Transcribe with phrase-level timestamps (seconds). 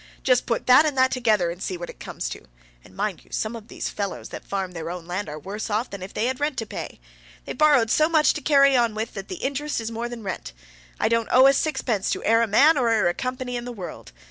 [0.23, 2.45] Just put that and that together, and see what it comes to.
[2.83, 5.91] And, mind you, some of these fellows that farm their own land are worse off
[5.91, 6.99] than if they'd rent to pay.
[7.45, 10.53] They've borrowed so much to carry on with, that the interest is more than rent.
[10.99, 13.71] I don't owe a sixpence to ere a man or ere a company in the
[13.71, 14.11] world.